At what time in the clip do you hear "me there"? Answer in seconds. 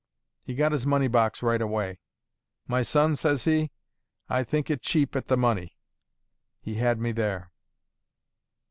6.99-7.51